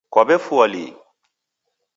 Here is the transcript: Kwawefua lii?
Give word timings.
Kwawefua 0.13 0.65
lii? 0.73 0.91